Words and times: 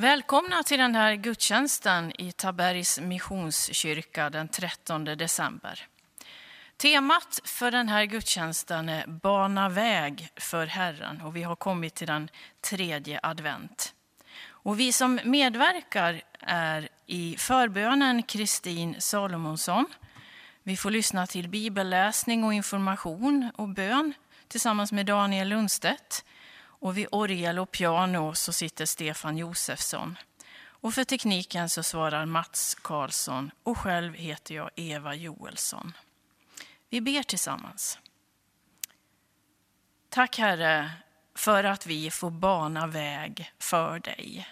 Välkomna 0.00 0.62
till 0.62 0.78
den 0.78 0.94
här 0.94 1.14
gudstjänsten 1.14 2.20
i 2.20 2.32
Tabergs 2.32 3.00
Missionskyrka 3.00 4.30
den 4.30 4.48
13 4.48 5.04
december. 5.04 5.86
Temat 6.76 7.40
för 7.44 7.70
den 7.70 7.88
här 7.88 8.04
gudstjänsten 8.04 8.88
är 8.88 9.06
Bana 9.06 9.68
väg 9.68 10.28
för 10.36 10.66
Herren 10.66 11.20
och 11.20 11.36
vi 11.36 11.42
har 11.42 11.56
kommit 11.56 11.94
till 11.94 12.06
den 12.06 12.28
tredje 12.60 13.20
advent. 13.22 13.94
Och 14.48 14.80
vi 14.80 14.92
som 14.92 15.20
medverkar 15.24 16.22
är 16.40 16.88
i 17.06 17.36
förbönen 17.38 18.22
Kristin 18.22 18.96
Salomonsson. 18.98 19.86
Vi 20.62 20.76
får 20.76 20.90
lyssna 20.90 21.26
till 21.26 21.48
bibelläsning 21.48 22.44
och 22.44 22.54
information 22.54 23.50
och 23.56 23.68
bön 23.68 24.12
tillsammans 24.48 24.92
med 24.92 25.06
Daniel 25.06 25.48
Lundstedt. 25.48 26.24
Och 26.78 26.98
vid 26.98 27.08
orgel 27.12 27.58
och 27.58 27.70
piano 27.70 28.34
så 28.34 28.52
sitter 28.52 28.86
Stefan 28.86 29.36
Josefsson. 29.36 30.18
Och 30.80 30.94
för 30.94 31.04
tekniken 31.04 31.68
så 31.68 31.82
svarar 31.82 32.26
Mats 32.26 32.74
Karlsson 32.74 33.50
och 33.62 33.78
själv 33.78 34.14
heter 34.14 34.54
jag 34.54 34.70
Eva 34.76 35.14
Joelsson. 35.14 35.92
Vi 36.90 37.00
ber 37.00 37.22
tillsammans. 37.22 37.98
Tack 40.08 40.38
Herre 40.38 40.90
för 41.34 41.64
att 41.64 41.86
vi 41.86 42.10
får 42.10 42.30
bana 42.30 42.86
väg 42.86 43.52
för 43.58 43.98
dig. 43.98 44.48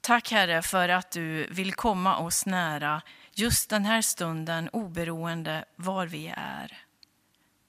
Tack 0.00 0.30
Herre 0.30 0.62
för 0.62 0.88
att 0.88 1.10
du 1.10 1.46
vill 1.46 1.74
komma 1.74 2.18
oss 2.18 2.46
nära 2.46 3.02
just 3.32 3.70
den 3.70 3.84
här 3.84 4.02
stunden 4.02 4.68
oberoende 4.68 5.64
var 5.76 6.06
vi 6.06 6.32
är. 6.36 6.84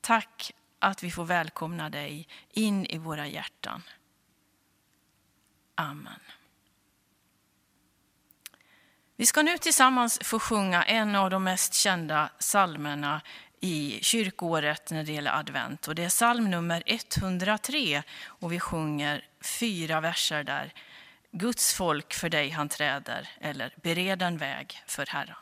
Tack 0.01 0.51
att 0.81 1.03
vi 1.03 1.11
får 1.11 1.25
välkomna 1.25 1.89
dig 1.89 2.27
in 2.49 2.85
i 2.85 2.97
våra 2.97 3.27
hjärtan. 3.27 3.83
Amen. 5.75 6.19
Vi 9.15 9.25
ska 9.25 9.41
nu 9.41 9.57
tillsammans 9.57 10.19
få 10.23 10.39
sjunga 10.39 10.83
en 10.83 11.15
av 11.15 11.29
de 11.29 11.43
mest 11.43 11.73
kända 11.73 12.29
psalmerna 12.39 13.21
i 13.59 13.99
kyrkåret 14.01 14.91
när 14.91 15.03
det 15.03 15.11
gäller 15.11 15.39
advent. 15.39 15.87
Och 15.87 15.95
det 15.95 16.03
är 16.03 16.09
psalm 16.09 16.51
nummer 16.51 16.83
103 16.85 18.03
och 18.25 18.51
vi 18.51 18.59
sjunger 18.59 19.25
fyra 19.41 20.01
verser 20.01 20.43
där. 20.43 20.73
Guds 21.31 21.73
folk 21.73 22.13
för 22.13 22.29
dig 22.29 22.49
han 22.49 22.69
träder, 22.69 23.29
eller 23.41 23.73
bered 23.81 24.21
en 24.21 24.37
väg 24.37 24.83
för 24.87 25.05
Herren. 25.05 25.35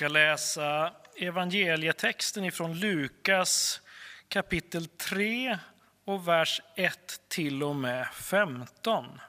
Ska 0.00 0.08
läsa 0.08 0.92
evangelietexten 1.16 2.44
ifrån 2.44 2.78
Lukas 2.78 3.80
kapitel 4.28 4.86
3 4.86 5.58
och 6.04 6.28
vers 6.28 6.60
1 6.76 7.20
till 7.28 7.62
och 7.62 7.76
med 7.76 8.06
15. 8.06 9.20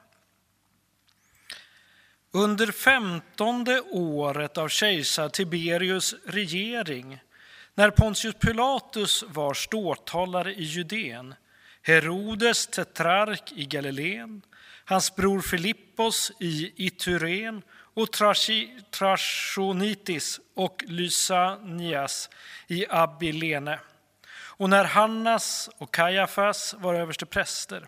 Under 2.30 2.66
femtonde 2.72 3.80
året 3.90 4.58
av 4.58 4.68
kejsar 4.68 5.28
Tiberius 5.28 6.14
regering, 6.26 7.20
när 7.74 7.90
Pontius 7.90 8.34
Pilatus 8.34 9.24
var 9.28 9.54
ståthållare 9.54 10.54
i 10.54 10.62
Judeen, 10.62 11.34
Herodes 11.82 12.66
tetrark 12.66 13.52
i 13.52 13.64
Galileen, 13.64 14.42
hans 14.84 15.16
bror 15.16 15.40
Filippos 15.40 16.32
i 16.40 16.72
Ituren 16.76 17.62
och 17.94 18.12
Trachonitis 18.90 20.40
och 20.54 20.84
Lysanias 20.86 22.30
i 22.66 22.86
Abilene. 22.90 23.80
Och 24.34 24.70
när 24.70 24.84
Hannas 24.84 25.70
och 25.78 25.94
Kajafas 25.94 26.74
var 26.78 26.94
överste 26.94 27.26
präster 27.26 27.86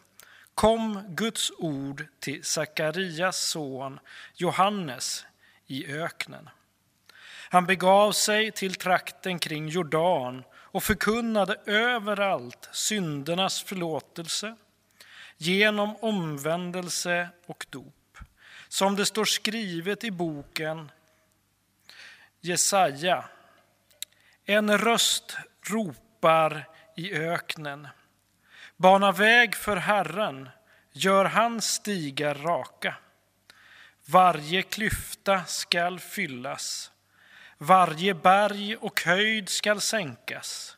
kom 0.55 1.03
Guds 1.09 1.53
ord 1.59 2.07
till 2.21 2.45
Sakarias 2.45 3.37
son 3.37 4.01
Johannes 4.35 5.27
i 5.67 5.93
öknen. 5.93 6.49
Han 7.49 7.67
begav 7.67 8.13
sig 8.13 8.53
till 8.53 8.75
trakten 8.75 9.39
kring 9.39 9.69
Jordan 9.69 10.45
och 10.55 10.83
förkunnade 10.83 11.57
överallt 11.67 12.69
syndernas 12.73 13.63
förlåtelse 13.63 14.57
genom 15.37 15.97
omvändelse 15.97 17.29
och 17.47 17.67
dop. 17.71 18.04
Som 18.75 18.97
det 18.97 19.07
står 19.07 19.25
skrivet 19.25 20.05
i 20.05 20.11
boken 20.11 20.91
Jesaja. 22.41 23.25
En 24.45 24.79
röst 24.79 25.37
ropar 25.63 26.69
i 26.97 27.13
öknen. 27.13 27.89
Bana 28.77 29.13
väg 29.13 29.55
för 29.55 29.77
Herren, 29.77 30.49
gör 30.93 31.25
hans 31.25 31.65
stigar 31.65 32.35
raka. 32.35 32.95
Varje 34.07 34.63
klyfta 34.63 35.45
skall 35.45 36.01
fyllas, 36.01 36.91
varje 37.59 38.15
berg 38.15 38.77
och 38.77 39.03
höjd 39.03 39.49
skall 39.49 39.81
sänkas. 39.81 40.77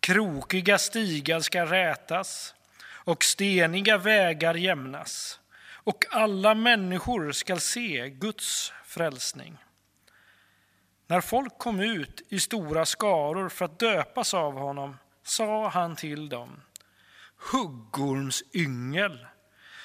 Krokiga 0.00 0.78
stigar 0.78 1.40
skall 1.40 1.68
rätas 1.68 2.54
och 2.88 3.24
steniga 3.24 3.98
vägar 3.98 4.54
jämnas 4.54 5.40
och 5.86 6.04
alla 6.10 6.54
människor 6.54 7.32
skall 7.32 7.60
se 7.60 8.10
Guds 8.10 8.72
frälsning. 8.84 9.56
När 11.06 11.20
folk 11.20 11.58
kom 11.58 11.80
ut 11.80 12.22
i 12.28 12.40
stora 12.40 12.86
skaror 12.86 13.48
för 13.48 13.64
att 13.64 13.78
döpas 13.78 14.34
av 14.34 14.52
honom 14.52 14.96
sa 15.22 15.68
han 15.68 15.96
till 15.96 16.28
dem 16.28 16.60
Huggormsyngel, 17.52 19.26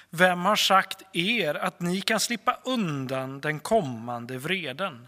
vem 0.09 0.45
har 0.45 0.55
sagt 0.55 1.01
er 1.13 1.55
att 1.55 1.79
ni 1.79 2.01
kan 2.01 2.19
slippa 2.19 2.59
undan 2.65 3.41
den 3.41 3.59
kommande 3.59 4.37
vreden? 4.37 5.07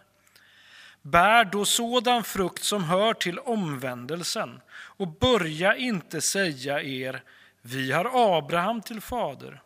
Bär 1.01 1.45
då 1.45 1.65
sådan 1.65 2.23
frukt 2.23 2.63
som 2.63 2.83
hör 2.83 3.13
till 3.13 3.39
omvändelsen 3.39 4.61
och 4.71 5.07
börja 5.07 5.75
inte 5.75 6.21
säga 6.21 6.81
er, 6.81 7.23
vi 7.61 7.91
har 7.91 8.37
Abraham 8.37 8.81
till 8.81 9.01
fader. 9.01 9.61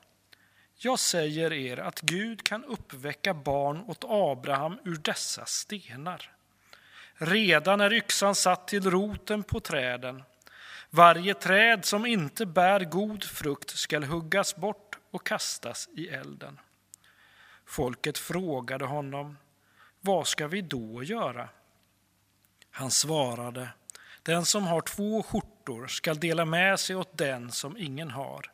Jag 0.80 1.00
säger 1.00 1.54
er 1.54 1.78
att 1.78 2.02
Gud 2.02 2.44
kan 2.44 2.66
uppväcka 2.66 3.34
barn 3.34 3.84
åt 3.88 4.04
Abraham 4.08 4.80
ur 4.84 4.96
dessa 4.96 5.46
stenar. 5.46 6.32
Redan 7.14 7.82
är 7.82 7.94
yxan 7.94 8.36
satt 8.36 8.68
till 8.68 8.92
roten 8.92 9.44
på 9.44 9.60
träden. 9.60 10.24
Varje 10.90 11.34
träd 11.34 11.86
som 11.86 12.06
inte 12.06 12.46
bär 12.46 12.80
god 12.80 13.24
frukt 13.24 13.70
skall 13.70 14.04
huggas 14.04 14.56
bort 14.56 14.98
och 15.12 15.26
kastas 15.26 15.90
i 15.94 16.08
elden. 16.08 16.60
Folket 17.66 18.18
frågade 18.18 18.86
honom, 18.86 19.38
vad 20.02 20.28
ska 20.28 20.48
vi 20.48 20.62
då 20.62 21.04
göra? 21.04 21.50
Han 22.72 22.92
svarade, 22.92 23.70
den 24.24 24.46
som 24.46 24.68
har 24.68 24.82
två 24.82 25.24
skjortor 25.24 25.88
skall 25.88 26.20
dela 26.20 26.46
med 26.46 26.80
sig 26.80 26.96
åt 26.96 27.18
den 27.18 27.52
som 27.52 27.78
ingen 27.78 28.12
har, 28.12 28.52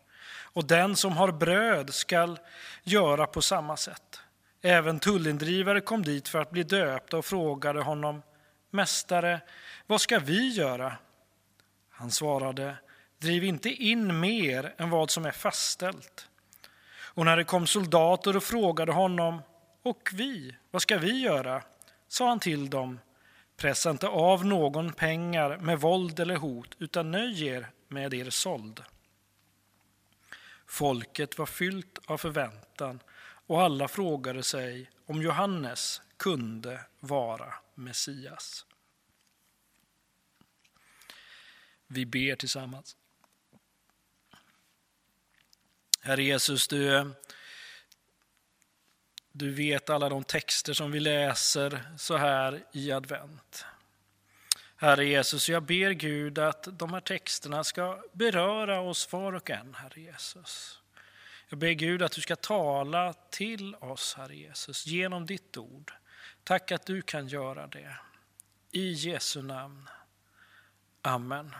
och 0.53 0.65
den 0.65 0.95
som 0.95 1.17
har 1.17 1.31
bröd 1.31 1.93
skall 1.93 2.39
göra 2.83 3.27
på 3.27 3.41
samma 3.41 3.77
sätt. 3.77 4.19
Även 4.61 4.99
tullindrivare 4.99 5.81
kom 5.81 6.03
dit 6.03 6.27
för 6.27 6.39
att 6.39 6.51
bli 6.51 6.63
döpta 6.63 7.17
och 7.17 7.25
frågade 7.25 7.81
honom, 7.81 8.21
Mästare, 8.69 9.41
vad 9.87 10.01
ska 10.01 10.19
vi 10.19 10.49
göra? 10.49 10.97
Han 11.89 12.11
svarade, 12.11 12.75
driv 13.19 13.43
inte 13.43 13.69
in 13.69 14.19
mer 14.19 14.73
än 14.77 14.89
vad 14.89 15.09
som 15.09 15.25
är 15.25 15.31
fastställt. 15.31 16.27
Och 16.95 17.25
när 17.25 17.37
det 17.37 17.43
kom 17.43 17.67
soldater 17.67 18.37
och 18.37 18.43
frågade 18.43 18.91
honom, 18.91 19.41
och 19.83 20.09
vi, 20.13 20.55
vad 20.71 20.81
ska 20.81 20.97
vi 20.97 21.21
göra? 21.21 21.63
sa 22.07 22.29
han 22.29 22.39
till 22.39 22.69
dem, 22.69 22.99
pressa 23.57 23.89
inte 23.89 24.07
av 24.07 24.45
någon 24.45 24.93
pengar 24.93 25.57
med 25.57 25.79
våld 25.79 26.19
eller 26.19 26.35
hot, 26.35 26.75
utan 26.79 27.11
nöj 27.11 27.47
er 27.47 27.67
med 27.87 28.13
er 28.13 28.29
såld. 28.29 28.81
Folket 30.73 31.37
var 31.37 31.45
fyllt 31.45 31.99
av 32.05 32.17
förväntan 32.17 32.99
och 33.47 33.61
alla 33.61 33.87
frågade 33.87 34.43
sig 34.43 34.89
om 35.05 35.21
Johannes 35.21 36.01
kunde 36.17 36.85
vara 36.99 37.53
Messias. 37.75 38.65
Vi 41.87 42.05
ber 42.05 42.35
tillsammans. 42.35 42.97
Herre 46.01 46.23
Jesus, 46.23 46.67
du, 46.67 47.13
du 49.31 49.51
vet 49.51 49.89
alla 49.89 50.09
de 50.09 50.23
texter 50.23 50.73
som 50.73 50.91
vi 50.91 50.99
läser 50.99 51.83
så 51.97 52.17
här 52.17 52.65
i 52.73 52.91
advent. 52.91 53.65
Herre 54.83 55.05
Jesus, 55.05 55.49
jag 55.49 55.63
ber 55.63 55.91
Gud 55.91 56.39
att 56.39 56.67
de 56.71 56.93
här 56.93 57.01
texterna 57.01 57.63
ska 57.63 58.03
beröra 58.11 58.79
oss 58.79 59.13
var 59.13 59.33
och 59.33 59.49
en, 59.49 59.75
Herre 59.75 60.01
Jesus. 60.01 60.81
Jag 61.49 61.59
ber 61.59 61.71
Gud 61.71 62.01
att 62.01 62.11
du 62.11 62.21
ska 62.21 62.35
tala 62.35 63.13
till 63.13 63.75
oss, 63.75 64.15
Herre 64.17 64.35
Jesus, 64.35 64.85
genom 64.85 65.25
ditt 65.25 65.57
ord. 65.57 65.93
Tack 66.43 66.71
att 66.71 66.85
du 66.85 67.01
kan 67.01 67.27
göra 67.27 67.67
det. 67.67 67.97
I 68.71 68.91
Jesu 68.91 69.41
namn. 69.41 69.89
Amen. 71.01 71.55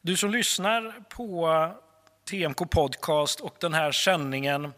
Du 0.00 0.16
som 0.16 0.30
lyssnar 0.30 1.04
på 1.08 1.72
TMK 2.24 2.70
Podcast 2.70 3.40
och 3.40 3.56
den 3.60 3.74
här 3.74 3.92
sändningen 3.92 4.72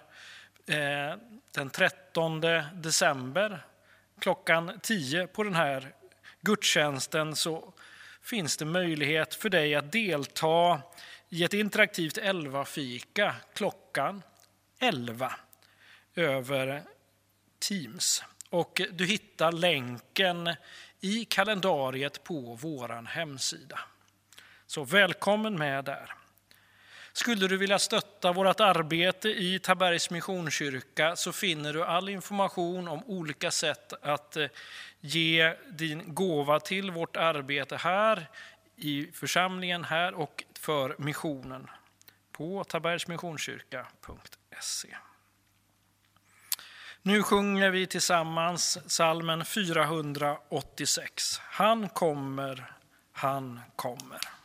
eh, 0.67 1.17
den 1.55 1.71
13 1.71 2.41
december 2.75 3.65
klockan 4.21 4.81
10 4.83 5.27
på 5.27 5.43
den 5.43 5.55
här 5.55 5.95
gudstjänsten 6.41 7.37
så 7.37 7.73
finns 8.23 8.57
det 8.57 8.65
möjlighet 8.65 9.35
för 9.35 9.49
dig 9.49 9.75
att 9.75 9.93
delta 9.93 10.83
i 11.29 11.45
ett 11.45 11.55
interaktivt 11.55 12.19
11-fika 12.19 13.35
klockan 13.55 14.23
11 14.79 15.33
över 16.15 16.83
Teams. 17.59 18.25
Och 18.51 18.81
du 18.93 19.07
hittar 19.07 19.53
länken 19.53 20.55
i 21.01 21.25
kalendariet 21.25 22.25
på 22.25 22.59
vår 22.61 23.07
hemsida. 23.07 23.79
Så 24.69 24.85
välkommen 24.85 25.59
med 25.59 25.85
där. 25.85 26.15
Skulle 27.13 27.49
du 27.49 27.57
vilja 27.57 27.79
stötta 27.79 28.33
vårt 28.33 28.61
arbete 28.61 29.29
i 29.29 29.59
Tabergs 29.59 30.11
Missionskyrka 30.11 31.17
så 31.17 31.33
finner 31.33 31.73
du 31.73 31.85
all 31.85 32.09
information 32.09 32.89
om 32.89 33.03
olika 33.07 33.51
sätt 33.51 33.93
att 34.03 34.37
eh, 34.37 34.47
ge 35.01 35.55
din 35.71 36.15
gåva 36.15 36.61
till 36.61 36.91
vårt 36.91 37.17
arbete 37.17 37.77
här 37.77 38.27
i 38.77 39.11
församlingen 39.13 39.85
här 39.85 40.15
och 40.15 40.45
för 40.59 40.95
missionen 40.99 41.71
på 42.33 42.65
tabergsmissionskyrka.se. 42.65 44.97
Nu 47.03 47.23
sjunger 47.23 47.71
vi 47.71 47.87
tillsammans 47.87 48.79
salmen 48.87 49.45
486. 49.45 51.41
Han 51.45 51.89
kommer, 51.89 52.73
han 53.13 53.61
kommer. 53.77 54.38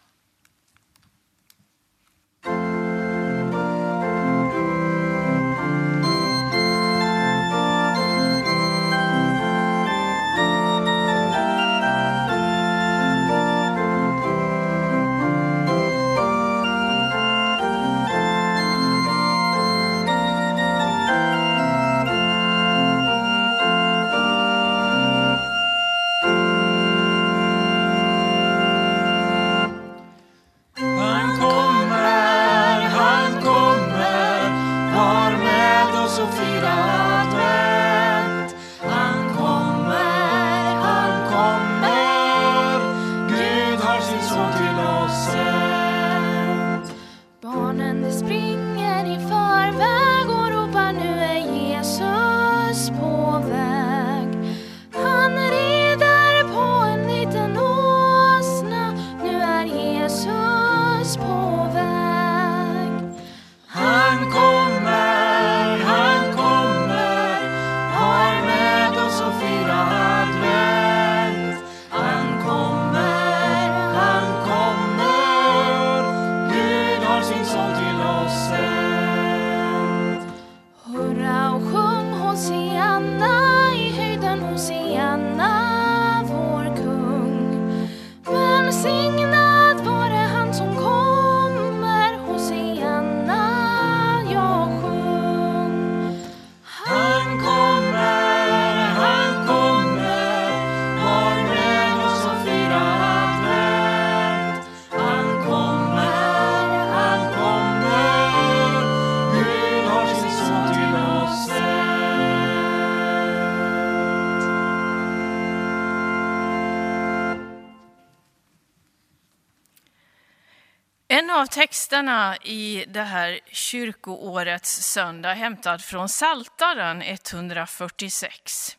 Texterna 121.53 122.37
i 122.37 122.85
det 122.87 123.01
här 123.01 123.39
kyrkoårets 123.51 124.81
söndag 124.81 125.33
hämtad 125.33 125.83
från 125.83 126.09
Saltaren 126.09 127.01
146. 127.01 128.77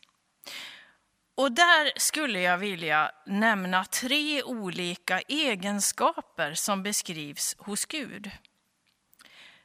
Och 1.35 1.51
där 1.51 1.99
skulle 1.99 2.41
jag 2.41 2.57
vilja 2.57 3.11
nämna 3.25 3.85
tre 3.85 4.43
olika 4.43 5.19
egenskaper 5.19 6.53
som 6.53 6.83
beskrivs 6.83 7.55
hos 7.57 7.85
Gud. 7.85 8.31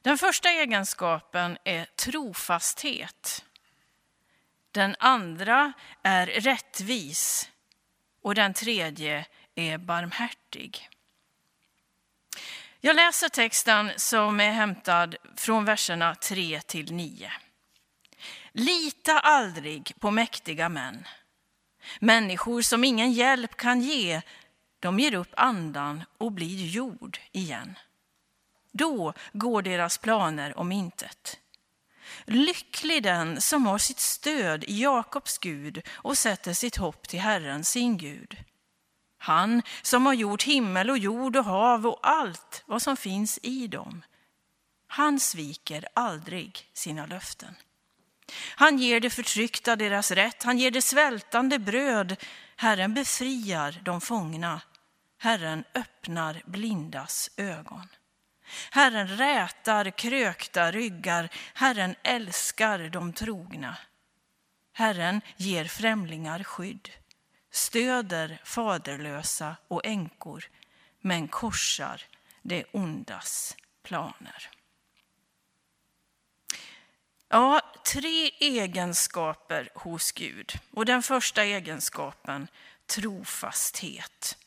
Den 0.02 0.19
första 0.19 0.50
egenskapen 0.50 1.59
är 1.64 1.85
trofasthet. 1.85 3.45
Den 4.71 4.97
andra 4.99 5.73
är 6.02 6.26
rättvis 6.26 7.50
och 8.23 8.35
den 8.35 8.55
tredje 8.55 9.26
är 9.55 9.79
barmhärtig. 9.79 10.90
Jag 12.82 12.96
läser 12.96 13.28
texten 13.28 13.90
som 13.96 14.40
är 14.40 14.50
hämtad 14.50 15.16
från 15.37 15.64
verserna 15.64 16.14
3 16.14 16.60
till 16.60 16.92
9. 16.92 17.32
Lita 18.52 19.18
aldrig 19.18 19.92
på 19.99 20.10
mäktiga 20.10 20.68
män. 20.68 21.04
Människor 22.00 22.62
som 22.62 22.84
ingen 22.84 23.12
hjälp 23.12 23.56
kan 23.56 23.80
ge, 23.80 24.22
de 24.80 24.99
ger 24.99 25.14
upp 25.14 25.32
andan 25.37 26.04
och 26.18 26.32
blir 26.32 26.66
jord 26.66 27.18
igen. 27.32 27.78
Då 28.72 29.12
går 29.32 29.62
deras 29.62 29.99
planer 29.99 30.58
om 30.58 30.72
intet. 30.72 31.38
Lycklig 32.25 33.02
den 33.02 33.40
som 33.40 33.66
har 33.66 33.78
sitt 33.78 34.00
stöd 34.00 34.64
i 34.64 34.82
Jakobs 34.82 35.38
Gud 35.38 35.82
och 35.90 36.18
sätter 36.18 36.52
sitt 36.52 36.76
hopp 36.76 37.08
till 37.08 37.20
Herren, 37.20 37.64
sin 37.64 37.96
Gud. 37.96 38.37
Han 39.22 39.62
som 39.82 40.06
har 40.06 40.14
gjort 40.14 40.42
himmel 40.42 40.90
och 40.90 40.98
jord 40.98 41.36
och 41.36 41.44
hav 41.44 41.86
och 41.86 41.98
allt 42.02 42.62
vad 42.66 42.82
som 42.82 42.96
finns 42.96 43.38
i 43.42 43.66
dem. 43.66 44.02
Han 44.86 45.20
sviker 45.20 45.88
aldrig 45.94 46.70
sina 46.72 47.06
löften. 47.06 47.54
Han 48.56 48.78
ger 48.78 49.00
de 49.00 49.10
förtryckta 49.10 49.76
deras 49.76 50.10
rätt, 50.10 50.42
han 50.42 50.58
ger 50.58 50.70
de 50.70 50.82
svältande 50.82 51.58
bröd. 51.58 52.16
Herren 52.56 52.94
befriar 52.94 53.80
de 53.84 54.00
fångna. 54.00 54.60
Herren 55.18 55.64
öppnar 55.74 56.42
blindas 56.46 57.30
ögon. 57.36 57.88
Herren 58.70 59.08
rätar 59.08 59.90
krökta 59.90 60.70
ryggar, 60.70 61.28
Herren 61.54 61.94
älskar 62.02 62.78
de 62.78 63.12
trogna. 63.12 63.76
Herren 64.72 65.20
ger 65.36 65.64
främlingar 65.64 66.44
skydd 66.44 66.88
stöder 67.50 68.40
faderlösa 68.45 69.57
och 69.69 69.85
änkor 69.85 70.45
men 71.00 71.28
korsar 71.28 72.02
det 72.42 72.64
ondas 72.73 73.57
planer. 73.83 74.50
Ja, 77.28 77.61
tre 77.85 78.30
egenskaper 78.40 79.69
hos 79.75 80.12
Gud. 80.12 80.52
Och 80.71 80.85
den 80.85 81.02
första 81.02 81.45
egenskapen, 81.45 82.49
trofasthet. 82.87 84.38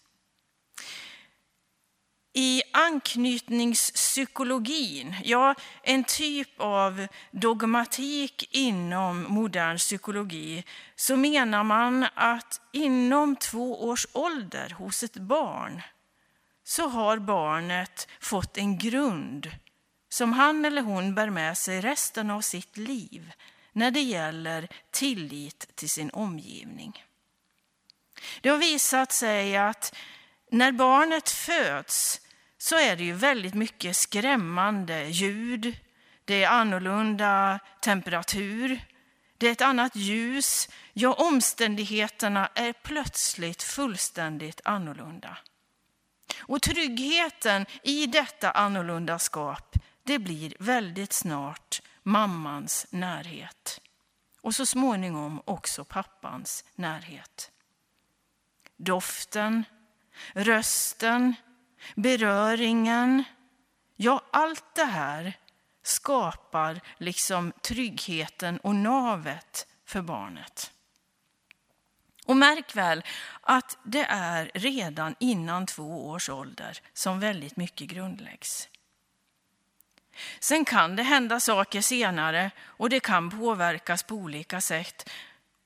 I 2.35 2.61
anknytningspsykologin, 2.71 5.15
ja, 5.23 5.55
en 5.83 6.03
typ 6.03 6.49
av 6.57 7.07
dogmatik 7.31 8.49
inom 8.51 9.25
modern 9.29 9.77
psykologi, 9.77 10.63
så 10.95 11.15
menar 11.15 11.63
man 11.63 12.07
att 12.15 12.61
inom 12.71 13.35
två 13.35 13.87
års 13.87 14.07
ålder 14.13 14.69
hos 14.69 15.03
ett 15.03 15.17
barn 15.17 15.81
så 16.63 16.87
har 16.87 17.17
barnet 17.17 18.07
fått 18.19 18.57
en 18.57 18.77
grund 18.77 19.51
som 20.09 20.33
han 20.33 20.65
eller 20.65 20.81
hon 20.81 21.15
bär 21.15 21.29
med 21.29 21.57
sig 21.57 21.81
resten 21.81 22.31
av 22.31 22.41
sitt 22.41 22.77
liv 22.77 23.31
när 23.71 23.91
det 23.91 24.01
gäller 24.01 24.67
tillit 24.91 25.75
till 25.75 25.89
sin 25.89 26.09
omgivning. 26.09 27.03
Det 28.41 28.49
har 28.49 28.57
visat 28.57 29.11
sig 29.11 29.57
att 29.57 29.95
när 30.51 30.71
barnet 30.71 31.29
föds 31.29 32.21
så 32.63 32.75
är 32.75 32.95
det 32.95 33.03
ju 33.03 33.13
väldigt 33.13 33.53
mycket 33.53 33.97
skrämmande 33.97 35.03
ljud, 35.05 35.77
det 36.25 36.43
är 36.43 36.49
annorlunda 36.49 37.59
temperatur, 37.81 38.85
det 39.37 39.47
är 39.47 39.51
ett 39.51 39.61
annat 39.61 39.95
ljus, 39.95 40.69
ja 40.93 41.13
omständigheterna 41.13 42.49
är 42.55 42.73
plötsligt 42.73 43.63
fullständigt 43.63 44.61
annorlunda. 44.63 45.37
Och 46.39 46.61
tryggheten 46.61 47.65
i 47.83 48.05
detta 48.05 48.51
annorlundaskap, 48.51 49.75
det 50.03 50.19
blir 50.19 50.53
väldigt 50.59 51.13
snart 51.13 51.81
mammans 52.03 52.85
närhet. 52.89 53.81
Och 54.41 54.55
så 54.55 54.65
småningom 54.65 55.41
också 55.45 55.85
pappans 55.85 56.65
närhet. 56.75 57.51
Doften, 58.77 59.63
rösten, 60.33 61.35
beröringen, 61.95 63.23
Ja, 63.95 64.21
allt 64.31 64.75
det 64.75 64.85
här 64.85 65.33
skapar 65.83 66.81
liksom 66.97 67.51
tryggheten 67.61 68.57
och 68.57 68.75
navet 68.75 69.67
för 69.85 70.01
barnet. 70.01 70.71
Och 72.25 72.37
märk 72.37 72.75
väl 72.75 73.03
att 73.41 73.77
det 73.83 74.05
är 74.09 74.51
redan 74.53 75.15
innan 75.19 75.65
två 75.65 76.09
års 76.09 76.29
ålder 76.29 76.79
som 76.93 77.19
väldigt 77.19 77.57
mycket 77.57 77.87
grundläggs. 77.87 78.69
Sen 80.39 80.65
kan 80.65 80.95
det 80.95 81.03
hända 81.03 81.39
saker 81.39 81.81
senare 81.81 82.51
och 82.61 82.89
det 82.89 82.99
kan 82.99 83.29
påverkas 83.29 84.03
på 84.03 84.15
olika 84.15 84.61
sätt. 84.61 85.09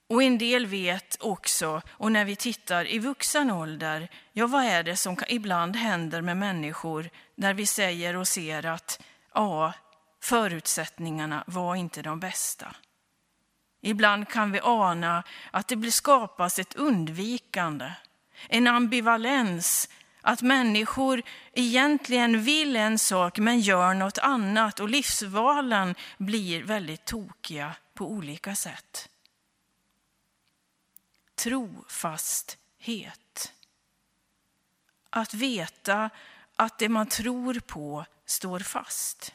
Och 0.10 0.24
en 0.24 0.38
del 0.38 0.66
vet 0.66 1.18
också, 1.20 1.82
och 1.90 2.12
när 2.12 2.26
vi 2.26 2.36
tittar 2.36 2.88
i 2.88 3.00
vuxen 3.00 3.52
ålder, 3.52 4.10
ja 4.34 4.48
vad 4.48 4.64
är 4.64 4.84
det 4.84 4.98
som 4.98 5.18
ibland 5.28 5.76
händer 5.76 6.22
med 6.22 6.38
människor 6.38 7.10
när 7.36 7.54
vi 7.54 7.66
säger 7.66 8.16
och 8.16 8.28
ser 8.28 8.66
att 8.66 9.02
ja, 9.34 9.74
förutsättningarna 10.22 11.44
var 11.48 11.76
inte 11.76 12.02
de 12.02 12.20
bästa. 12.20 12.76
Ibland 13.82 14.30
kan 14.30 14.52
vi 14.52 14.60
ana 14.64 15.24
att 15.52 15.68
det 15.68 15.92
skapas 15.92 16.60
ett 16.60 16.76
undvikande, 16.76 17.92
en 18.50 18.68
ambivalens, 18.68 19.90
att 20.22 20.42
människor 20.42 21.22
egentligen 21.54 22.42
vill 22.44 22.76
en 22.76 23.00
sak 23.00 23.38
men 23.38 23.60
gör 23.60 23.94
något 23.94 24.18
annat 24.18 24.80
och 24.80 24.90
livsvalen 24.90 25.96
blir 26.18 26.64
väldigt 26.64 27.06
tokiga 27.06 27.76
på 27.94 28.06
olika 28.06 28.56
sätt. 28.56 29.10
Trofasthet. 31.38 32.58
Att 35.10 35.34
veta 35.34 36.10
att 36.56 36.80
det 36.80 36.90
man 36.90 37.08
tror 37.08 37.60
på 37.60 38.06
står 38.26 38.60
fast. 38.60 39.34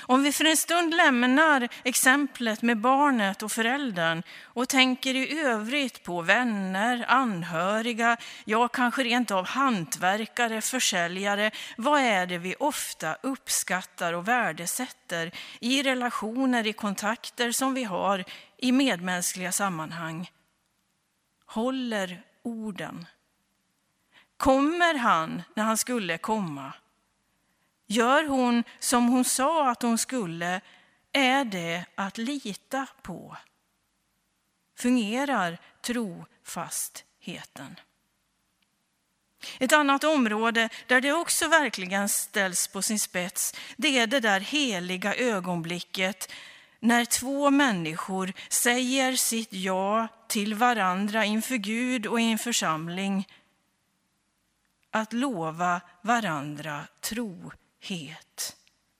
Om 0.00 0.22
vi 0.22 0.32
för 0.32 0.44
en 0.44 0.56
stund 0.56 0.94
lämnar 0.94 1.68
exemplet 1.82 2.62
med 2.62 2.78
barnet 2.78 3.42
och 3.42 3.52
föräldern 3.52 4.22
och 4.42 4.68
tänker 4.68 5.14
i 5.14 5.38
övrigt 5.40 6.02
på 6.02 6.22
vänner, 6.22 7.04
anhöriga, 7.08 8.16
ja 8.44 8.68
kanske 8.68 9.04
rent 9.04 9.30
av 9.30 9.46
hantverkare, 9.46 10.60
försäljare. 10.60 11.50
Vad 11.76 12.00
är 12.00 12.26
det 12.26 12.38
vi 12.38 12.54
ofta 12.58 13.16
uppskattar 13.20 14.12
och 14.12 14.28
värdesätter 14.28 15.30
i 15.60 15.82
relationer, 15.82 16.66
i 16.66 16.72
kontakter 16.72 17.52
som 17.52 17.74
vi 17.74 17.84
har 17.84 18.24
i 18.64 18.72
medmänskliga 18.72 19.52
sammanhang? 19.52 20.30
Håller 21.46 22.22
orden? 22.42 23.06
Kommer 24.36 24.94
han 24.94 25.42
när 25.54 25.64
han 25.64 25.78
skulle 25.78 26.18
komma? 26.18 26.72
Gör 27.86 28.24
hon 28.24 28.64
som 28.78 29.08
hon 29.08 29.24
sa 29.24 29.70
att 29.70 29.82
hon 29.82 29.98
skulle, 29.98 30.60
är 31.12 31.44
det 31.44 31.84
att 31.94 32.18
lita 32.18 32.86
på. 33.02 33.36
Fungerar 34.76 35.58
trofastheten? 35.80 37.80
Ett 39.58 39.72
annat 39.72 40.04
område 40.04 40.68
där 40.86 41.00
det 41.00 41.12
också 41.12 41.48
verkligen 41.48 42.08
ställs 42.08 42.68
på 42.68 42.82
sin 42.82 43.00
spets, 43.00 43.54
det 43.76 43.98
är 43.98 44.06
det 44.06 44.20
där 44.20 44.40
heliga 44.40 45.14
ögonblicket 45.14 46.32
när 46.84 47.04
två 47.04 47.50
människor 47.50 48.32
säger 48.48 49.16
sitt 49.16 49.52
ja 49.52 50.08
till 50.26 50.54
varandra 50.54 51.24
inför 51.24 51.56
Gud 51.56 52.06
och 52.06 52.20
i 52.20 52.32
en 52.32 52.38
församling. 52.38 53.28
Att 54.90 55.12
lova 55.12 55.80
varandra 56.02 56.86
trohet, 57.00 58.56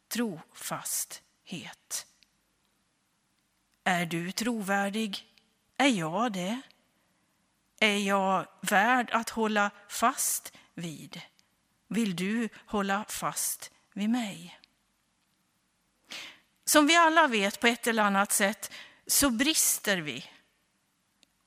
trofasthet. 0.08 2.06
Är 3.84 4.06
du 4.06 4.32
trovärdig? 4.32 5.24
Är 5.76 5.88
jag 5.88 6.32
det? 6.32 6.60
Är 7.80 7.98
jag 7.98 8.46
värd 8.60 9.10
att 9.10 9.30
hålla 9.30 9.70
fast 9.88 10.52
vid? 10.74 11.20
Vill 11.88 12.16
du 12.16 12.48
hålla 12.66 13.04
fast 13.08 13.70
vid 13.92 14.10
mig? 14.10 14.58
Som 16.64 16.86
vi 16.86 16.96
alla 16.96 17.26
vet 17.26 17.60
på 17.60 17.66
ett 17.66 17.86
eller 17.86 18.02
annat 18.02 18.32
sätt 18.32 18.72
så 19.06 19.30
brister 19.30 19.96
vi. 19.96 20.24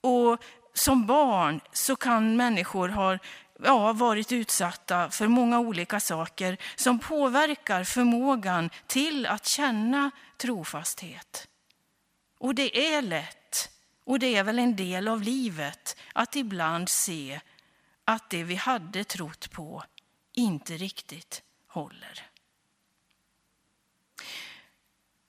Och 0.02 0.44
som 0.74 1.06
barn 1.06 1.62
så 1.74 1.96
kan 1.96 2.36
människor 2.36 2.90
ha 2.90 3.18
ja, 3.64 3.94
varit 3.94 4.32
utsatta 4.32 5.10
för 5.10 5.28
många 5.28 5.60
olika 5.60 6.00
saker 6.00 6.58
som 6.76 7.00
påverkar 7.00 7.84
förmågan 7.84 8.70
till 8.88 9.26
att 9.26 9.46
känna 9.46 10.12
trofasthet. 10.38 11.48
Och 12.40 12.56
det 12.56 12.94
är 12.96 13.02
lätt, 13.02 13.70
och 14.04 14.20
det 14.20 14.36
är 14.36 14.44
väl 14.44 14.60
en 14.60 14.76
del 14.76 15.08
av 15.08 15.22
livet, 15.22 15.98
att 16.14 16.36
ibland 16.36 16.90
se 16.90 17.40
att 18.06 18.30
det 18.30 18.44
vi 18.44 18.56
hade 18.56 19.04
trott 19.04 19.52
på 19.52 19.84
inte 20.34 20.78
riktigt 20.78 21.42
håller. 21.68 22.30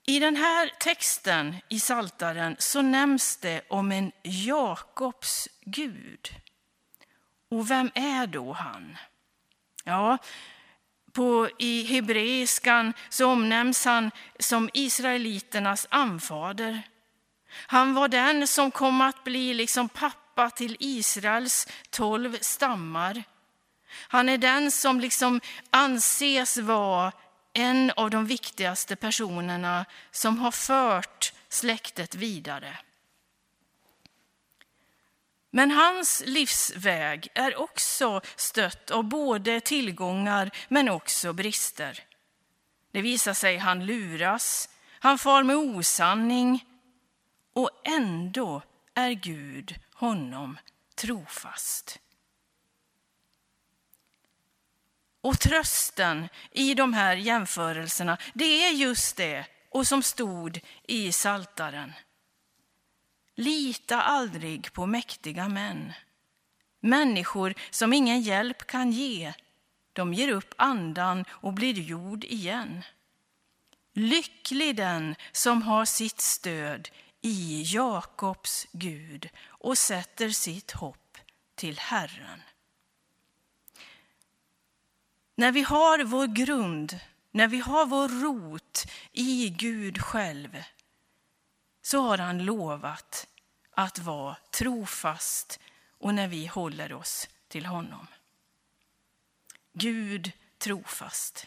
I 0.08 0.18
den 0.18 0.36
här 0.36 0.70
texten 0.78 1.56
i 1.68 1.80
Saltaren 1.80 2.56
så 2.58 2.82
nämns 2.82 3.36
det 3.36 3.60
om 3.68 3.92
en 3.92 4.12
Jakobs 4.22 5.48
Gud. 5.60 6.28
Och 7.50 7.70
vem 7.70 7.90
är 7.94 8.26
då 8.26 8.52
han? 8.52 8.96
Ja, 9.84 10.18
på, 11.12 11.48
I 11.58 11.82
hebreiskan 11.82 12.92
så 13.08 13.26
omnämns 13.26 13.84
han 13.84 14.10
som 14.38 14.70
israeliternas 14.72 15.86
anfader. 15.90 16.82
Han 17.50 17.94
var 17.94 18.08
den 18.08 18.46
som 18.46 18.70
kom 18.70 19.00
att 19.00 19.24
bli 19.24 19.54
liksom 19.54 19.88
pappa 19.88 20.50
till 20.50 20.76
Israels 20.80 21.68
tolv 21.90 22.38
stammar. 22.40 23.22
Han 24.08 24.28
är 24.28 24.38
den 24.38 24.70
som 24.70 25.00
liksom 25.00 25.40
anses 25.70 26.56
vara 26.56 27.12
en 27.52 27.92
av 27.96 28.10
de 28.10 28.26
viktigaste 28.26 28.96
personerna 28.96 29.86
som 30.10 30.38
har 30.38 30.50
fört 30.50 31.32
släktet 31.48 32.14
vidare. 32.14 32.78
Men 35.50 35.70
hans 35.70 36.22
livsväg 36.26 37.28
är 37.34 37.60
också 37.60 38.20
stött 38.36 38.90
av 38.90 39.04
både 39.04 39.60
tillgångar 39.60 40.50
men 40.68 40.88
också 40.88 41.32
brister. 41.32 42.04
Det 42.92 43.02
visar 43.02 43.34
sig 43.34 43.56
han 43.56 43.86
luras, 43.86 44.68
han 45.00 45.18
far 45.18 45.42
med 45.42 45.56
osanning 45.56 46.64
och 47.52 47.70
ändå 47.84 48.62
är 48.94 49.10
Gud 49.10 49.74
honom 49.94 50.58
trofast. 50.94 51.98
Och 55.28 55.40
trösten 55.40 56.28
i 56.50 56.74
de 56.74 56.92
här 56.92 57.16
jämförelserna, 57.16 58.18
det 58.34 58.66
är 58.66 58.70
just 58.70 59.16
det 59.16 59.46
och 59.70 59.86
som 59.86 60.02
stod 60.02 60.60
i 60.82 61.12
Saltaren. 61.12 61.92
Lita 63.34 64.02
aldrig 64.02 64.72
på 64.72 64.86
mäktiga 64.86 65.48
män. 65.48 65.92
Människor 66.80 67.54
som 67.70 67.92
ingen 67.92 68.20
hjälp 68.20 68.66
kan 68.66 68.92
ge. 68.92 69.32
De 69.92 70.14
ger 70.14 70.32
upp 70.32 70.54
andan 70.58 71.24
och 71.30 71.52
blir 71.52 71.74
jord 71.74 72.24
igen. 72.24 72.82
Lycklig 73.92 74.76
den 74.76 75.14
som 75.32 75.62
har 75.62 75.84
sitt 75.84 76.20
stöd 76.20 76.88
i 77.20 77.62
Jakobs 77.66 78.66
Gud 78.72 79.28
och 79.46 79.78
sätter 79.78 80.30
sitt 80.30 80.70
hopp 80.70 81.18
till 81.54 81.78
Herren. 81.78 82.42
När 85.38 85.52
vi 85.52 85.62
har 85.62 86.04
vår 86.04 86.26
grund, 86.26 87.00
när 87.30 87.48
vi 87.48 87.58
har 87.58 87.86
vår 87.86 88.08
rot 88.08 88.84
i 89.12 89.48
Gud 89.48 90.02
själv, 90.02 90.62
så 91.82 92.00
har 92.00 92.18
han 92.18 92.44
lovat 92.44 93.26
att 93.70 93.98
vara 93.98 94.36
trofast 94.50 95.60
och 95.98 96.14
när 96.14 96.28
vi 96.28 96.46
håller 96.46 96.92
oss 96.92 97.28
till 97.48 97.66
honom. 97.66 98.06
Gud 99.72 100.32
trofast. 100.58 101.46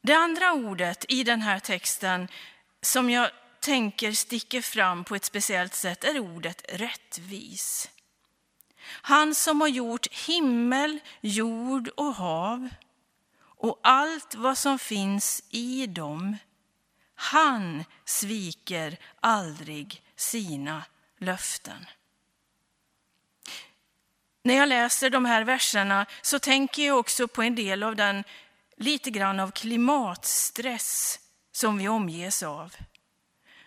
Det 0.00 0.14
andra 0.14 0.52
ordet 0.52 1.04
i 1.08 1.24
den 1.24 1.42
här 1.42 1.58
texten 1.58 2.28
som 2.82 3.10
jag 3.10 3.30
tänker 3.60 4.12
sticker 4.12 4.60
fram 4.60 5.04
på 5.04 5.14
ett 5.14 5.24
speciellt 5.24 5.74
sätt 5.74 6.04
är 6.04 6.18
ordet 6.18 6.64
rättvis. 6.68 7.90
Han 8.86 9.34
som 9.34 9.60
har 9.60 9.68
gjort 9.68 10.06
himmel, 10.12 11.00
jord 11.20 11.88
och 11.88 12.14
hav 12.14 12.68
och 13.42 13.80
allt 13.82 14.34
vad 14.34 14.58
som 14.58 14.78
finns 14.78 15.42
i 15.50 15.86
dem 15.86 16.36
han 17.14 17.84
sviker 18.04 18.98
aldrig 19.20 20.02
sina 20.16 20.84
löften. 21.18 21.86
När 24.42 24.54
jag 24.54 24.68
läser 24.68 25.10
de 25.10 25.24
här 25.24 25.44
verserna 25.44 26.06
så 26.22 26.38
tänker 26.38 26.86
jag 26.86 26.98
också 26.98 27.28
på 27.28 27.42
en 27.42 27.54
del 27.54 27.82
av 27.82 27.96
den 27.96 28.24
lite 28.76 29.10
grann 29.10 29.40
av 29.40 29.50
klimatstress 29.50 31.20
som 31.52 31.78
vi 31.78 31.88
omges 31.88 32.42
av. 32.42 32.76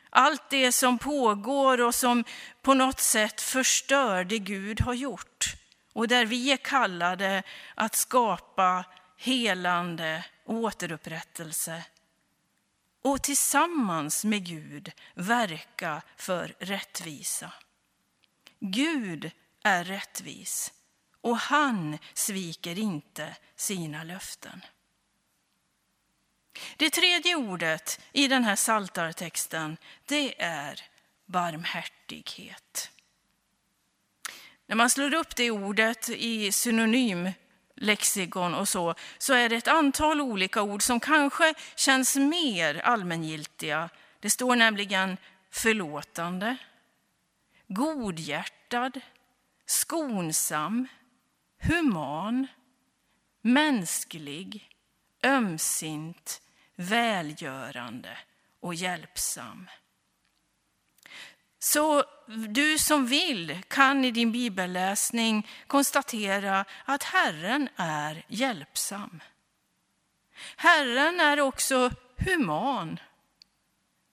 Allt 0.10 0.50
det 0.50 0.72
som 0.72 0.98
pågår 0.98 1.82
och 1.82 1.96
som 1.96 2.24
på 2.62 2.74
något 2.74 3.00
sätt 3.00 3.42
förstör 3.42 4.24
det 4.24 4.40
Gud 4.40 4.82
har 4.82 4.94
gjort 4.94 5.56
och 5.94 6.08
där 6.08 6.26
vi 6.26 6.52
är 6.52 6.58
kallade 6.58 7.44
att 7.76 7.96
skapa 7.96 8.86
helande 9.18 10.26
och 10.46 10.56
återupprättelse 10.56 11.84
och 13.02 13.24
tillsammans 13.24 14.26
med 14.26 14.46
Gud 14.46 14.92
verka 15.16 16.02
för 16.18 16.56
rättvisa. 16.60 17.54
Gud 18.60 19.32
är 19.64 19.84
rättvis 19.84 20.74
och 21.22 21.38
han 21.38 21.98
sviker 22.14 22.80
inte 22.80 23.36
sina 23.56 24.04
löften. 24.04 24.62
Det 26.78 26.90
tredje 26.90 27.36
ordet 27.36 28.00
i 28.12 28.28
den 28.28 28.44
här 28.44 28.56
saltartexten 28.56 29.78
det 30.06 30.42
är 30.42 30.82
barmhärtighet. 31.26 32.92
När 34.68 34.76
man 34.76 34.90
slår 34.90 35.14
upp 35.14 35.36
det 35.36 35.52
ordet 35.52 36.10
i 36.10 36.52
synonymlexikon 36.52 38.56
och 38.56 38.70
så, 38.70 38.96
så 39.18 39.34
är 39.34 39.50
det 39.50 39.56
ett 39.56 39.68
antal 39.68 40.22
olika 40.22 40.62
ord 40.62 40.82
som 40.82 41.00
kanske 41.00 41.54
känns 41.76 42.16
mer 42.16 42.76
allmängiltiga. 42.76 43.90
Det 44.20 44.30
står 44.30 44.56
nämligen 44.56 45.18
förlåtande, 45.52 46.58
godhjärtad, 47.68 49.02
skonsam, 49.66 50.88
human, 51.62 52.48
mänsklig, 53.42 54.70
ömsint, 55.24 56.42
välgörande 56.78 58.18
och 58.60 58.76
hjälpsam. 58.76 59.68
Så 61.60 62.04
du 62.50 62.78
som 62.78 63.06
vill 63.06 63.62
kan 63.68 64.06
i 64.06 64.12
din 64.12 64.32
bibelläsning 64.32 65.48
konstatera 65.68 66.66
att 66.86 67.04
Herren 67.04 67.70
är 67.76 68.26
hjälpsam. 68.28 69.20
Herren 70.56 71.20
är 71.20 71.40
också 71.40 71.92
human. 72.18 73.00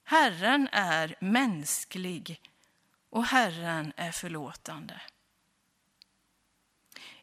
Herren 0.03 0.69
är 0.71 1.15
mänsklig 1.19 2.41
och 3.09 3.25
Herren 3.25 3.93
är 3.95 4.11
förlåtande. 4.11 5.01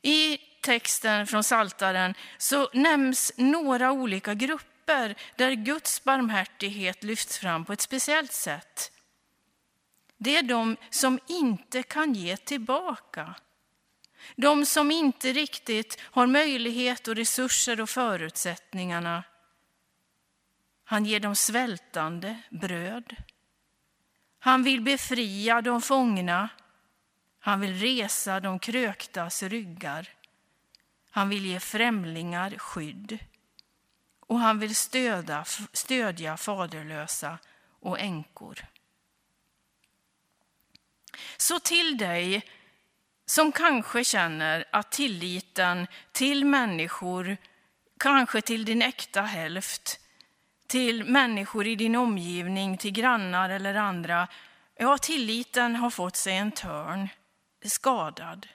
I 0.03 0.39
texten 0.61 1.27
från 1.27 1.45
Saltaren 1.45 2.15
så 2.39 2.71
nämns 2.73 3.33
några 3.37 3.93
olika 3.93 4.35
grupper 4.35 4.72
där 5.37 5.53
Guds 5.53 6.05
barmhärtighet 6.05 7.05
lyfts 7.05 7.39
fram 7.39 7.65
på 7.65 7.73
ett 7.73 7.81
speciellt 7.81 8.33
sätt. 8.33 8.93
Det 10.19 10.37
är 10.37 10.43
de 10.43 10.77
som 10.91 11.19
inte 11.27 11.83
kan 11.83 12.15
ge 12.15 12.37
tillbaka. 12.37 13.35
De 14.37 14.67
som 14.67 14.91
inte 14.91 15.33
riktigt 15.33 16.01
har 16.03 16.27
möjlighet 16.27 17.09
och 17.09 17.17
resurser 17.17 17.81
och 17.81 17.91
förutsättningarna. 17.91 19.25
Han 20.85 21.05
ger 21.05 21.21
de 21.21 21.37
svältande 21.37 22.43
bröd. 22.51 23.17
Han 24.39 24.63
vill 24.63 24.81
befria 24.81 25.63
de 25.63 25.83
fångna. 25.83 26.49
Han 27.39 27.61
vill 27.61 27.81
resa 27.81 28.41
de 28.41 28.59
kröktas 28.59 29.43
ryggar. 29.43 30.09
Han 31.11 31.29
vill 31.29 31.47
ge 31.47 31.61
främlingar 31.61 32.59
skydd. 32.59 33.19
Och 34.33 34.39
han 34.39 34.59
vill 34.59 34.77
stödja, 34.77 35.45
stödja 35.73 36.37
faderlösa 36.37 37.39
och 37.81 38.01
änkor. 38.01 38.59
Så 41.37 41.61
till 41.61 41.99
dig 41.99 42.47
som 43.27 43.53
kanske 43.53 44.05
känner 44.05 44.65
att 44.71 44.93
tilliten 44.93 45.87
till 46.13 46.45
människor, 46.45 47.37
kanske 47.99 48.41
till 48.41 48.65
din 48.65 48.83
äkta 48.83 49.23
hälft, 49.23 50.01
till 50.67 51.05
människor 51.05 51.67
i 51.67 51.77
din 51.77 51.97
omgivning, 51.97 52.79
till 52.79 52.93
grannar 52.93 53.51
eller 53.51 53.75
andra, 53.75 54.29
ja, 54.77 54.99
tilliten 54.99 55.77
har 55.77 55.91
fått 55.91 56.17
sig 56.17 56.37
en 56.37 56.53
törn, 56.53 57.09
skadad. 57.65 58.47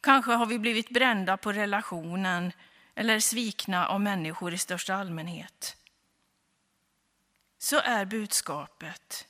Kanske 0.00 0.32
har 0.32 0.46
vi 0.46 0.58
blivit 0.58 0.90
brända 0.90 1.36
på 1.36 1.52
relationen 1.52 2.52
eller 3.00 3.20
svikna 3.20 3.88
av 3.88 4.00
människor 4.00 4.54
i 4.54 4.58
största 4.58 4.94
allmänhet. 4.94 5.76
Så 7.58 7.80
är 7.80 8.04
budskapet. 8.04 9.26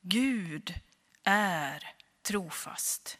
Gud 0.00 0.74
är 1.24 1.94
trofast. 2.22 3.18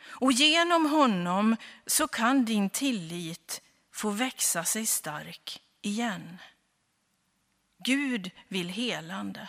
Och 0.00 0.32
genom 0.32 0.86
honom 0.86 1.56
så 1.86 2.08
kan 2.08 2.44
din 2.44 2.70
tillit 2.70 3.62
få 3.92 4.10
växa 4.10 4.64
sig 4.64 4.86
stark 4.86 5.62
igen. 5.82 6.38
Gud 7.84 8.30
vill 8.48 8.68
helande. 8.68 9.48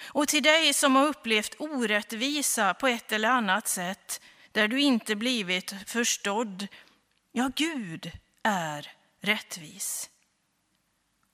Och 0.00 0.28
till 0.28 0.42
dig 0.42 0.74
som 0.74 0.96
har 0.96 1.06
upplevt 1.06 1.54
orättvisa 1.58 2.74
på 2.74 2.88
ett 2.88 3.12
eller 3.12 3.28
annat 3.28 3.68
sätt, 3.68 4.20
där 4.52 4.68
du 4.68 4.80
inte 4.80 5.16
blivit 5.16 5.74
förstådd, 5.86 6.68
ja, 7.32 7.50
Gud 7.56 8.12
är 8.42 8.92
rättvis. 9.20 10.10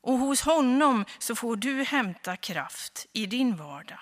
Och 0.01 0.19
hos 0.19 0.41
honom 0.41 1.05
så 1.19 1.37
får 1.37 1.57
du 1.57 1.85
hämta 1.85 2.37
kraft 2.37 3.07
i 3.13 3.27
din 3.27 3.57
vardag. 3.57 4.01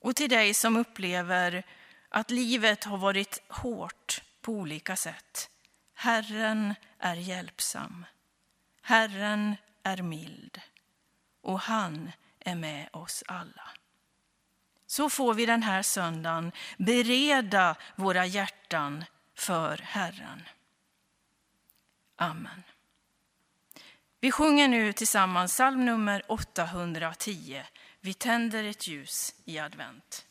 Och 0.00 0.16
till 0.16 0.30
dig 0.30 0.54
som 0.54 0.76
upplever 0.76 1.66
att 2.08 2.30
livet 2.30 2.84
har 2.84 2.98
varit 2.98 3.42
hårt 3.48 4.22
på 4.40 4.52
olika 4.52 4.96
sätt. 4.96 5.50
Herren 5.94 6.74
är 6.98 7.16
hjälpsam. 7.16 8.06
Herren 8.82 9.56
är 9.82 10.02
mild 10.02 10.60
och 11.40 11.60
han 11.60 12.12
är 12.38 12.54
med 12.54 12.88
oss 12.92 13.24
alla. 13.26 13.70
Så 14.86 15.10
får 15.10 15.34
vi 15.34 15.46
den 15.46 15.62
här 15.62 15.82
söndagen 15.82 16.52
bereda 16.78 17.76
våra 17.96 18.26
hjärtan 18.26 19.04
för 19.34 19.78
Herren. 19.82 20.42
Amen. 22.16 22.62
Vi 24.20 24.30
sjunger 24.30 24.68
nu 24.68 24.92
tillsammans 24.92 25.52
psalm 25.52 25.84
nummer 25.84 26.22
810. 26.28 27.62
Vi 28.00 28.14
tänder 28.14 28.64
ett 28.64 28.86
ljus 28.86 29.34
i 29.44 29.58
advent. 29.58 30.26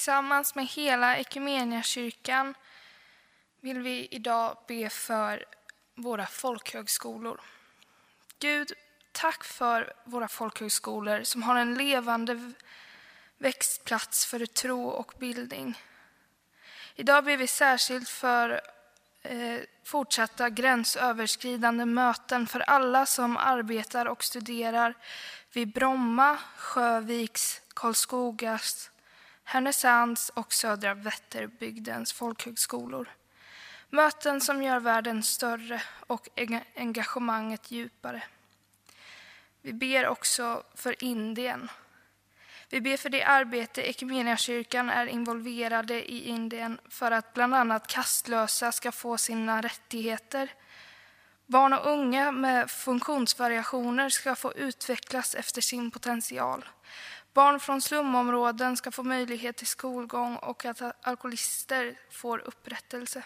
Tillsammans 0.00 0.54
med 0.54 0.66
hela 0.66 1.16
Equmeniakyrkan 1.16 2.54
vill 3.60 3.78
vi 3.78 4.08
idag 4.10 4.56
be 4.68 4.90
för 4.90 5.44
våra 5.94 6.26
folkhögskolor. 6.26 7.40
Gud, 8.38 8.72
tack 9.12 9.44
för 9.44 9.92
våra 10.04 10.28
folkhögskolor 10.28 11.22
som 11.22 11.42
har 11.42 11.56
en 11.56 11.74
levande 11.74 12.52
växtplats 13.38 14.26
för 14.26 14.46
tro 14.46 14.88
och 14.88 15.12
bildning. 15.18 15.78
Idag 16.94 17.24
ber 17.24 17.36
vi 17.36 17.46
särskilt 17.46 18.08
för 18.08 18.60
eh, 19.22 19.60
fortsatta 19.84 20.50
gränsöverskridande 20.50 21.84
möten 21.84 22.46
för 22.46 22.60
alla 22.60 23.06
som 23.06 23.36
arbetar 23.36 24.06
och 24.06 24.24
studerar 24.24 24.94
vid 25.52 25.72
Bromma, 25.72 26.38
Sjöviks, 26.56 27.60
Karlskogas, 27.74 28.90
Härnösands 29.52 30.30
och 30.30 30.52
Södra 30.52 30.94
Vätterbygdens 30.94 32.12
folkhögskolor. 32.12 33.08
Möten 33.88 34.40
som 34.40 34.62
gör 34.62 34.80
världen 34.80 35.22
större 35.22 35.82
och 36.06 36.28
engagemanget 36.76 37.70
djupare. 37.70 38.22
Vi 39.62 39.72
ber 39.72 40.06
också 40.06 40.62
för 40.74 41.04
Indien. 41.04 41.70
Vi 42.68 42.80
ber 42.80 42.96
för 42.96 43.08
det 43.08 43.24
arbete 43.24 43.82
Equmeniakyrkan 43.82 44.90
är 44.90 45.06
involverade 45.06 46.10
i 46.10 46.28
Indien 46.28 46.80
för 46.88 47.10
att 47.10 47.34
bland 47.34 47.54
annat 47.54 47.86
kastlösa 47.86 48.72
ska 48.72 48.92
få 48.92 49.18
sina 49.18 49.60
rättigheter. 49.60 50.54
Barn 51.46 51.72
och 51.72 51.90
unga 51.90 52.32
med 52.32 52.70
funktionsvariationer 52.70 54.08
ska 54.08 54.34
få 54.34 54.52
utvecklas 54.52 55.34
efter 55.34 55.60
sin 55.60 55.90
potential. 55.90 56.64
Barn 57.32 57.60
från 57.60 57.80
slumområden 57.80 58.76
ska 58.76 58.90
få 58.90 59.02
möjlighet 59.02 59.56
till 59.56 59.66
skolgång 59.66 60.36
och 60.36 60.64
att 60.64 61.06
alkoholister 61.06 61.98
får 62.10 62.38
upprättelse. 62.38 63.24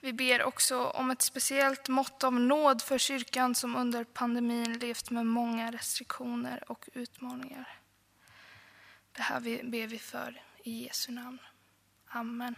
Vi 0.00 0.12
ber 0.12 0.42
också 0.42 0.84
om 0.84 1.10
ett 1.10 1.22
speciellt 1.22 1.88
mått 1.88 2.24
av 2.24 2.32
nåd 2.32 2.82
för 2.82 2.98
kyrkan 2.98 3.54
som 3.54 3.76
under 3.76 4.04
pandemin 4.04 4.78
levt 4.78 5.10
med 5.10 5.26
många 5.26 5.70
restriktioner 5.70 6.70
och 6.70 6.88
utmaningar. 6.92 7.78
Det 9.12 9.22
här 9.22 9.40
ber 9.62 9.86
vi 9.86 9.98
för 9.98 10.42
i 10.62 10.84
Jesu 10.84 11.12
namn. 11.12 11.38
Amen. 12.08 12.54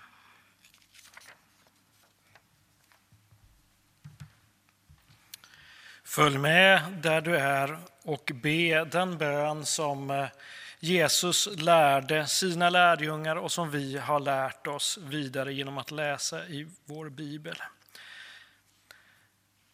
Följ 6.05 6.39
med 6.39 6.93
där 7.03 7.21
du 7.21 7.37
är 7.37 7.79
och 8.03 8.31
be 8.35 8.85
den 8.85 9.19
bön 9.19 9.67
som 9.67 10.11
eh, 10.11 10.27
Jesus 10.81 11.49
lärde 11.57 12.27
sina 12.27 12.71
lärjungar 12.71 13.37
och 13.37 13.53
som 13.53 13.71
vi 13.71 13.99
har 13.99 14.21
lärt 14.21 14.67
oss 14.67 14.99
vidare 15.03 15.55
genom 15.55 15.79
att 15.79 15.91
läsa 15.91 16.47
i 16.47 16.69
vår 16.85 17.09
bibel. 17.09 17.57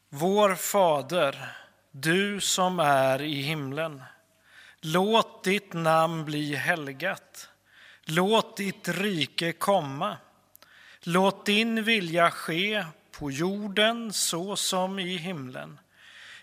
Vår 0.08 0.54
Fader, 0.54 1.56
du 1.90 2.40
som 2.40 2.80
är 2.80 3.22
i 3.22 3.42
himlen. 3.42 4.02
Låt 4.80 5.44
ditt 5.44 5.72
namn 5.72 6.24
bli 6.24 6.54
helgat. 6.54 7.48
Låt 8.04 8.56
ditt 8.56 8.88
rike 8.88 9.52
komma. 9.52 10.16
Låt 11.02 11.46
din 11.46 11.82
vilja 11.82 12.30
ske 12.30 12.84
på 13.10 13.30
jorden 13.30 14.12
så 14.12 14.56
som 14.56 14.98
i 14.98 15.16
himlen. 15.16 15.78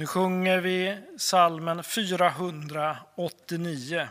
Nu 0.00 0.06
sjunger 0.06 0.60
vi 0.60 0.98
salmen 1.16 1.84
489. 1.84 4.08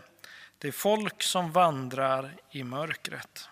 Det 0.57 0.67
är 0.67 0.71
folk 0.71 1.23
som 1.23 1.51
vandrar 1.51 2.35
i 2.51 2.63
mörkret. 2.63 3.49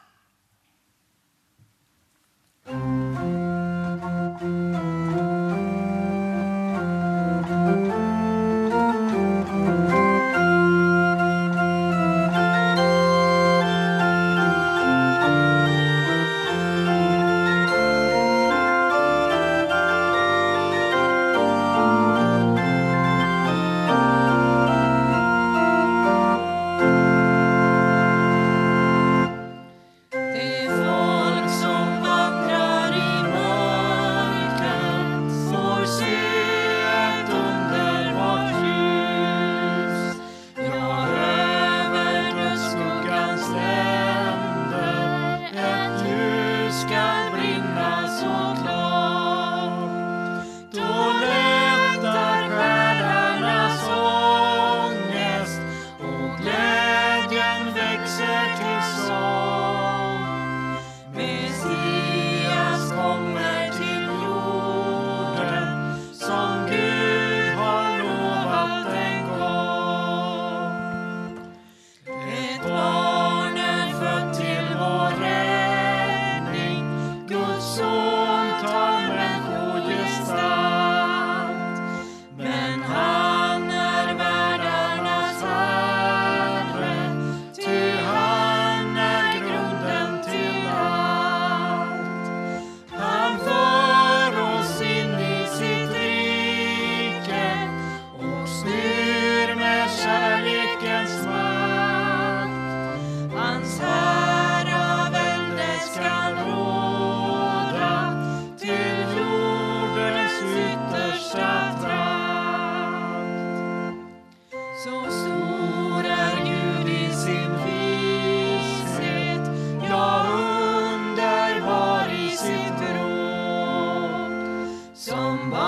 somebody 125.38 125.67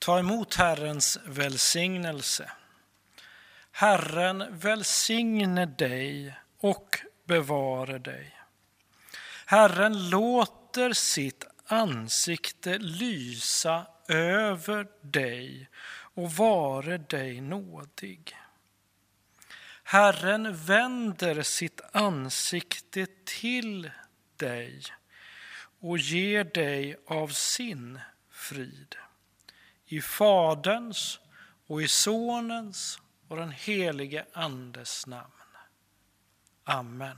Ta 0.00 0.18
emot 0.18 0.54
Herrens 0.54 1.18
välsignelse. 1.24 2.50
Herren 3.72 4.58
välsigne 4.58 5.66
dig 5.66 6.34
och 6.60 6.98
bevare 7.24 7.98
dig. 7.98 8.36
Herren 9.46 10.10
låter 10.10 10.92
sitt 10.92 11.44
ansikte 11.66 12.78
lysa 12.78 13.86
över 14.08 14.86
dig 15.00 15.68
och 16.14 16.32
vare 16.32 16.98
dig 16.98 17.40
nådig. 17.40 18.36
Herren 19.82 20.56
vänder 20.56 21.42
sitt 21.42 21.80
ansikte 21.92 23.06
till 23.24 23.90
dig 24.36 24.82
och 25.80 25.98
ger 25.98 26.44
dig 26.44 26.96
av 27.06 27.28
sin 27.28 28.00
frid 28.30 28.96
i 29.92 30.00
Faderns 30.00 31.20
och 31.66 31.82
i 31.82 31.88
Sonens 31.88 32.98
och 33.28 33.36
den 33.36 33.50
helige 33.50 34.24
Andes 34.32 35.06
namn. 35.06 35.32
Amen. 36.64 37.16